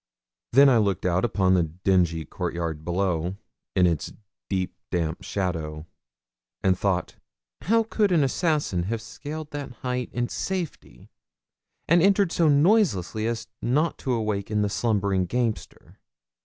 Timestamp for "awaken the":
14.13-14.69